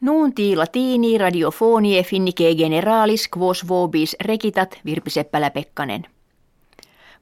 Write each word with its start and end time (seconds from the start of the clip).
Nuunti 0.00 0.56
latini 0.56 1.18
radiofonie 1.18 2.02
finnike 2.02 2.54
generalis 2.54 3.28
quos 3.36 3.68
vobis 3.68 4.16
rekitat 4.20 4.80
Virpi 4.84 5.10
Seppälä-Pekkanen. 5.10 6.04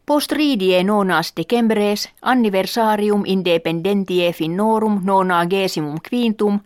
Post 0.06 0.32
ridie 0.32 0.84
nonas 0.84 1.32
decembres 1.36 2.08
anniversarium 2.22 3.22
independentie 3.26 4.32
finnorum 4.32 5.00
nona 5.04 5.46
gesimum 5.46 5.98
quintum 6.10 6.60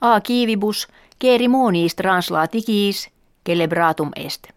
a 0.00 0.20
kivibus 0.20 0.88
kerimonis 1.18 1.94
translatikis 1.94 3.10
celebratum 3.46 4.10
est. 4.16 4.48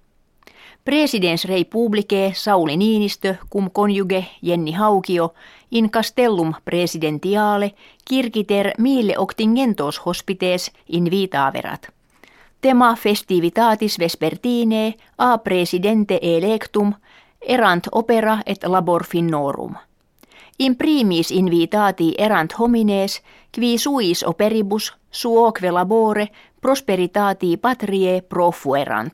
Presidens 0.85 1.45
rei 1.45 1.65
publice 1.65 2.31
Sauli 2.35 2.77
Niinistö 2.77 3.35
cum 3.53 3.71
conjuge 3.71 4.25
Jenni 4.41 4.71
Haukio 4.71 5.33
in 5.71 5.89
castellum 5.89 6.53
presidentiale 6.65 7.71
kirkiter 8.05 8.71
mille 8.77 9.17
octingentos 9.17 10.01
hospites 10.05 10.71
invitaverat. 10.87 11.89
Tema 12.61 12.95
festivitatis 12.95 13.99
vespertine 13.99 14.93
a 15.17 15.37
presidente 15.37 16.19
electum 16.21 16.93
erant 17.41 17.87
opera 17.91 18.41
et 18.45 18.63
labor 18.63 19.03
finnorum. 19.03 19.75
In 20.59 20.75
primis 20.75 21.31
invitati 21.31 22.13
erant 22.17 22.53
homines 22.59 23.21
qui 23.51 23.77
suis 23.77 24.23
operibus 24.23 24.93
suoque 25.11 25.71
labore 25.71 26.27
prosperitati 26.61 27.57
patrie 27.57 28.21
profuerant. 28.21 29.13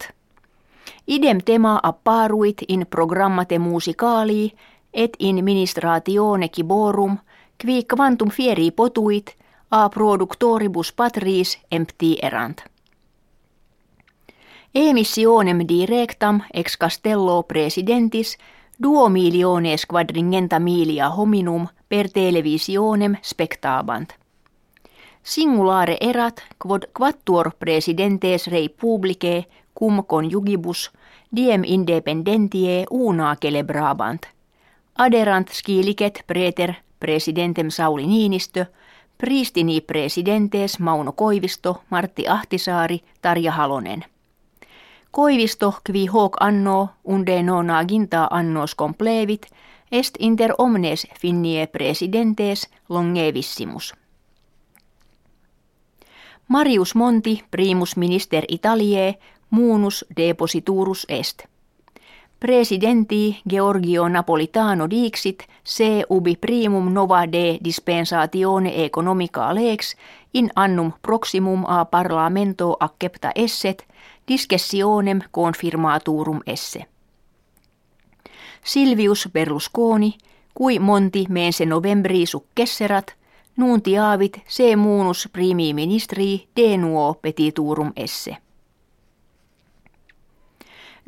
Idem 1.07 1.39
tema 1.45 1.79
apparuit 1.83 2.61
in 2.67 2.85
programmate 2.89 3.59
musicali 3.59 4.53
et 4.93 5.15
in 5.19 5.43
ministratione 5.43 6.49
kiborum, 6.49 7.17
qui 7.61 7.83
quantum 7.83 8.29
fieri 8.29 8.71
potuit, 8.71 9.35
a 9.71 9.89
productoribus 9.89 10.93
patris 10.93 11.57
empti 11.71 12.17
erant. 12.21 12.63
Emissionem 14.75 15.59
directam 15.67 16.41
ex 16.53 16.77
castello 16.77 17.43
presidentis 17.43 18.37
duo 18.83 19.09
miliones 19.09 19.85
quadringenta 19.85 20.59
milia 20.59 21.09
hominum 21.09 21.67
per 21.89 22.09
televisionem 22.11 23.15
spectabant. 23.21 24.13
Singulare 25.23 25.97
erat 25.99 26.43
quod 26.63 26.85
quattuor 26.93 27.51
presidentes 27.59 28.47
rei 28.47 28.69
publicae 28.69 29.45
cum 29.73 30.03
conjugibus 30.05 30.91
diem 31.35 31.63
independentie 31.63 32.85
una 32.89 33.35
celebrabant. 33.41 34.36
Aderant 34.97 35.49
skilicet 35.49 36.23
preter 36.27 36.73
presidentem 36.99 37.69
Sauli 37.69 38.07
Niinistö, 38.07 38.65
pristini 39.17 39.81
presidentes 39.81 40.79
Mauno 40.79 41.11
Koivisto, 41.11 41.83
Martti 41.89 42.27
Ahtisaari, 42.27 43.03
Tarja 43.21 43.51
Halonen. 43.51 44.05
Koivisto 45.11 45.73
qui 45.91 46.07
hoc 46.07 46.37
anno 46.39 46.89
unde 47.03 47.43
nona 47.43 47.85
ginta 47.85 48.27
annos 48.31 48.75
complevit 48.75 49.47
est 49.91 50.15
inter 50.19 50.53
omnes 50.57 51.07
finnie 51.19 51.67
presidentes 51.67 52.69
longevissimus. 52.89 53.93
Marius 56.47 56.95
Monti, 56.95 57.43
primus 57.51 57.97
minister 57.97 58.43
Italiae, 58.47 59.19
munus 59.49 60.05
depositurus 60.17 61.05
est. 61.09 61.43
Presidenti 62.39 63.41
Georgio 63.49 64.07
Napolitano 64.07 64.87
dixit 64.87 65.47
se 65.63 66.05
ubi 66.09 66.35
primum 66.35 66.93
nova 66.93 67.25
de 67.25 67.57
dispensatione 67.63 68.85
economica 68.85 69.53
lex 69.53 69.95
in 70.33 70.51
annum 70.55 70.91
proximum 71.01 71.65
a 71.67 71.85
parlamento 71.85 72.77
accepta 72.79 73.31
esset 73.35 73.87
discessionem 74.27 75.19
confirmaturum 75.31 76.41
esse. 76.45 76.85
Silvius 78.63 79.29
Berlusconi, 79.33 80.15
cui 80.53 80.79
monti 80.79 81.25
mense 81.29 81.65
novembri 81.65 82.25
successerat, 82.25 83.15
nuntiavit 83.55 84.43
se 84.47 84.75
munus 84.75 85.27
primi 85.31 85.73
ministri 85.73 86.47
de 86.55 86.77
nuo 86.77 87.13
petiturum 87.13 87.91
esse. 87.95 88.46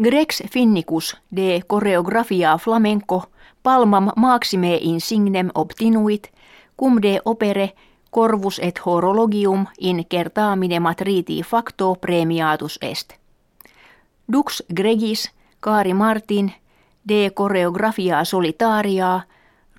Grex 0.03 0.43
Finnicus 0.51 1.17
de 1.35 1.63
choreografia 1.67 2.57
flamenco 2.57 3.23
palmam 3.63 4.11
maxime 4.15 4.77
insignem 4.81 5.49
obtinuit, 5.53 6.31
cum 6.77 7.01
de 7.01 7.21
opere 7.25 7.73
corvus 8.09 8.59
et 8.59 8.81
horologium 8.85 9.65
in 9.79 10.05
kertaamine 10.09 10.79
matriti 10.79 11.41
facto 11.43 11.95
premiatus 12.01 12.77
est. 12.81 13.13
Dux 14.33 14.63
Gregis, 14.75 15.31
Kaari 15.59 15.93
Martin, 15.93 16.51
de 17.07 17.31
choreografia 17.35 18.23
solitaria, 18.23 19.21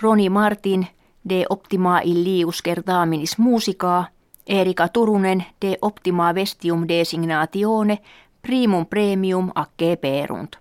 Roni 0.03 0.29
Martin, 0.29 0.87
de 1.29 1.45
optima 1.49 2.01
illius 2.05 2.63
kertaaminis 2.63 3.39
musica, 3.39 4.05
Erika 4.47 4.89
Turunen, 4.89 5.45
de 5.61 5.79
optima 5.83 6.35
vestium 6.35 6.89
designatione, 6.89 7.99
primum 8.43 8.87
premium 8.87 9.51
acce 9.55 9.97
perunt. 9.97 10.57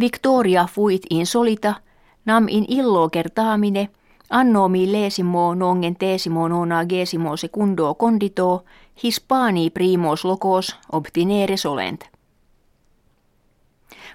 Victoria 0.00 0.66
fuit 0.66 1.06
insolita, 1.10 1.74
nam 2.24 2.48
in 2.48 2.64
illo 2.68 3.08
kertaamine, 3.08 3.88
anno 4.30 4.68
millesimo 4.68 5.54
nongen 5.54 5.96
tesimo 5.96 6.48
nona 6.48 6.84
gesimo 6.84 7.36
secundo 7.36 7.94
condito, 7.94 8.64
hispani 9.04 9.70
primos 9.70 10.24
locos 10.24 10.76
obtinere 10.92 11.56
solent. 11.56 12.04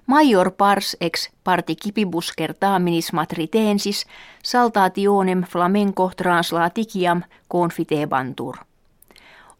Major 0.08 0.52
pars 0.52 0.98
ex 1.02 1.32
participibus 1.44 2.34
certaminis 2.38 3.14
matritensis 3.14 4.06
saltationem 4.44 5.42
flamenco 5.42 6.12
translaticiam 6.18 7.22
confitebantur. 7.48 8.58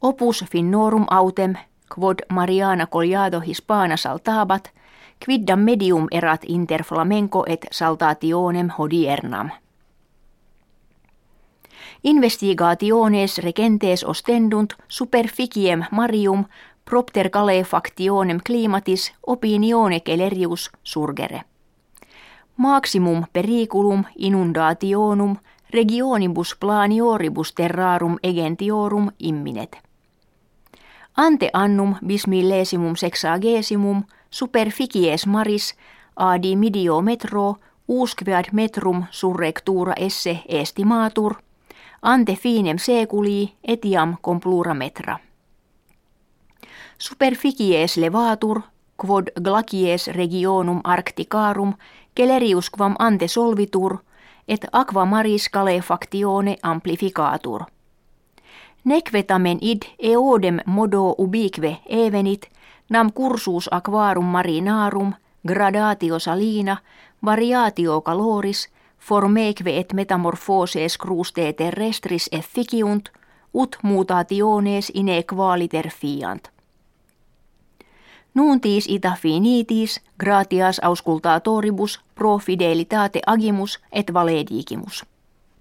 Opus 0.02 0.46
finnorum 0.52 1.06
autem 1.10 1.56
quod 1.96 2.20
Mariana 2.30 2.88
Collado 2.88 3.42
hispana 3.42 3.98
saltabat, 3.98 4.70
quiddam 5.26 5.60
medium 5.60 6.08
erat 6.12 6.42
inter 6.48 6.84
flamenco 6.84 7.44
et 7.48 7.68
saltationem 7.72 8.70
hodiernam. 8.78 9.50
Investigationes 12.04 13.38
regentes 13.38 14.04
ostendunt 14.04 14.74
superficiem 14.88 15.84
marium 15.92 16.46
propter 16.86 17.30
calefactionem 17.30 18.40
climatis 18.48 19.14
opinione 19.28 20.02
celerius 20.06 20.72
surgere. 20.84 21.42
Maximum 22.58 23.24
periculum 23.34 24.04
inundationum 24.18 25.38
regionibus 25.74 26.56
planioribus 26.60 27.54
terrarum 27.54 28.18
egentiorum 28.24 29.12
imminet. 29.20 29.93
Ante 31.18 31.50
annum 31.54 31.96
bismillesimum 32.08 32.96
sexagesimum 32.96 34.04
superficies 34.30 35.28
maris 35.28 35.76
adi 36.16 36.56
midio 36.56 37.02
metro 37.02 37.56
usquead 37.88 38.46
metrum 38.52 39.04
surrectura 39.12 39.94
esse 39.98 40.42
estimatur 40.48 41.36
ante 42.02 42.36
finem 42.36 42.78
seculi 42.78 43.54
etiam 43.64 44.18
complura 44.22 44.74
metra. 44.74 45.20
Superficies 46.98 47.98
levatur 47.98 48.62
quod 48.98 49.28
glacies 49.44 50.08
regionum 50.08 50.82
arcticarum 50.84 51.74
celerius 52.18 52.70
quam 52.70 52.96
ante 53.00 53.28
solvitur 53.28 53.98
et 54.48 54.66
aqua 54.72 55.06
maris 55.06 55.50
calefactione 55.50 56.56
amplificatur. 56.64 57.73
Nequetamen 58.84 59.58
id 59.62 59.82
eodem 60.00 60.60
modo 60.66 61.16
ubique 61.18 61.80
evenit, 61.86 62.50
nam 62.90 63.12
cursus 63.14 63.70
aquarum 63.72 64.26
marinarum, 64.26 65.14
gradatio 65.48 66.20
salina, 66.20 66.78
variatio 67.26 68.02
caloris, 68.02 68.70
formeque 69.00 69.80
et 69.80 69.94
metamorphoses 69.94 70.98
cruste 70.98 71.54
terrestris 71.54 72.30
efficiunt, 72.32 73.10
ut 73.54 73.78
mutationes 73.84 74.92
ine 74.94 75.24
qualiter 75.24 75.90
fiant. 75.90 76.50
Nuntis 78.34 78.86
ita 78.90 79.16
finitis, 79.22 80.02
gratias 80.20 80.80
auscultatoribus 80.80 82.00
pro 82.16 82.38
fidelitate 82.38 83.22
agimus 83.28 83.80
et 83.92 84.14
valedigimus. 84.14 85.06